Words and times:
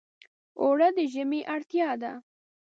اوړه 0.61 0.89
د 0.95 0.97
ژمي 1.13 1.41
اړتیا 1.55 1.89
ده 2.01 2.11